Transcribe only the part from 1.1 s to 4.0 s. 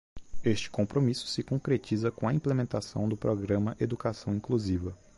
se concretiza com a implementação do Programa